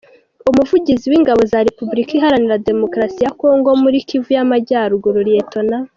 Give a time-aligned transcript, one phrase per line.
[0.49, 5.53] Umuvugizi w’Ingabo za Repubulika Iharanira Demokarasi ya Congo muri Kivu y’Amajyaruguru, Lt.